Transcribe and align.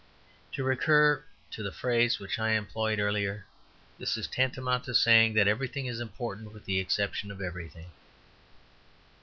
To 0.53 0.63
recur 0.63 1.23
to 1.51 1.61
the 1.61 1.71
phrase 1.71 2.17
which 2.17 2.39
I 2.39 2.53
employed 2.53 2.97
earlier, 2.99 3.45
this 3.99 4.17
is 4.17 4.27
tantamount 4.27 4.85
to 4.85 4.95
saying 4.95 5.35
that 5.35 5.47
everything 5.47 5.85
is 5.85 5.99
important 5.99 6.53
with 6.53 6.65
the 6.65 6.79
exception 6.79 7.29
of 7.29 7.39
everything. 7.39 7.91